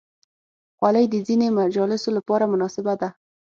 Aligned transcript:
خولۍ 0.77 1.05
د 1.09 1.15
دیني 1.27 1.47
مجالسو 1.59 2.09
لپاره 2.17 2.49
مناسبه 2.53 2.93
ده. 3.01 3.09